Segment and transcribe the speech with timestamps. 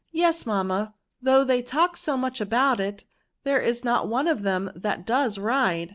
[0.25, 3.05] "Yes, mamma; though they talk so much about it,
[3.43, 5.89] there is not one of them that does ride.